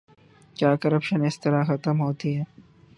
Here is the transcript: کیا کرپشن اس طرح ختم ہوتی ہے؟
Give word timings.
کیا 0.57 0.71
کرپشن 0.75 1.25
اس 1.25 1.39
طرح 1.39 1.63
ختم 1.63 2.01
ہوتی 2.01 2.37
ہے؟ 2.37 2.43